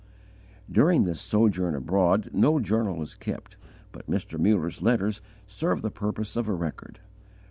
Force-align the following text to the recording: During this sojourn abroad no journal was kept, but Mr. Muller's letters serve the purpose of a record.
During 0.71 1.03
this 1.03 1.21
sojourn 1.21 1.75
abroad 1.75 2.31
no 2.33 2.59
journal 2.59 2.95
was 2.97 3.13
kept, 3.13 3.55
but 3.91 4.09
Mr. 4.09 4.39
Muller's 4.39 4.81
letters 4.81 5.21
serve 5.45 5.83
the 5.83 5.91
purpose 5.91 6.35
of 6.35 6.49
a 6.49 6.55
record. 6.55 6.99